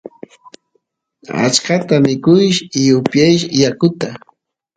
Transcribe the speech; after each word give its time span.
achkata 1.45 1.95
mikush 2.05 2.59
y 2.85 2.85
upiyash 2.97 3.43
yakuta 3.61 4.09